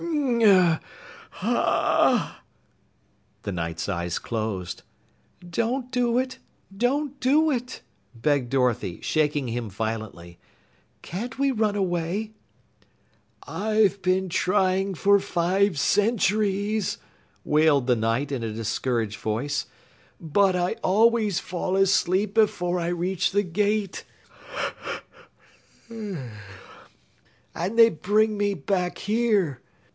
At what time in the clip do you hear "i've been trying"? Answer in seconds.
13.47-14.95